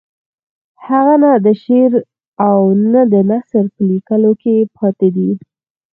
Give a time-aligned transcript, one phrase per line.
[0.87, 1.93] هغه نه د شعر
[2.47, 2.57] او
[2.91, 5.29] نه د نثر په لیکلو کې پاتې دی.